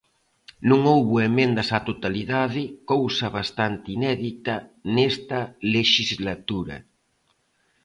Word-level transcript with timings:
Non 0.69 0.79
houbo 0.91 1.13
emendas 1.29 1.67
á 1.75 1.79
totalidade, 1.89 2.63
cousa 2.91 3.27
bastante 3.37 3.85
inédita 3.97 4.55
nesta 4.95 5.39
lexislatura. 5.73 6.77